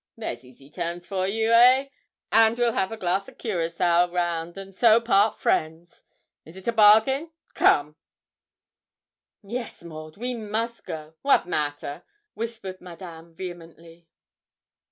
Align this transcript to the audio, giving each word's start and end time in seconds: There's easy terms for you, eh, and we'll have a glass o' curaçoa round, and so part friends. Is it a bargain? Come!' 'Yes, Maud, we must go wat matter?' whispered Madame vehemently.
There's 0.17 0.43
easy 0.43 0.71
terms 0.71 1.05
for 1.05 1.27
you, 1.27 1.51
eh, 1.51 1.89
and 2.31 2.57
we'll 2.57 2.71
have 2.71 2.91
a 2.91 2.97
glass 2.97 3.29
o' 3.29 3.33
curaçoa 3.33 4.11
round, 4.11 4.57
and 4.57 4.73
so 4.73 4.99
part 4.99 5.37
friends. 5.37 6.03
Is 6.43 6.57
it 6.57 6.67
a 6.67 6.71
bargain? 6.71 7.29
Come!' 7.53 7.95
'Yes, 9.43 9.83
Maud, 9.83 10.17
we 10.17 10.33
must 10.33 10.87
go 10.87 11.13
wat 11.21 11.47
matter?' 11.47 12.01
whispered 12.33 12.81
Madame 12.81 13.35
vehemently. 13.35 14.07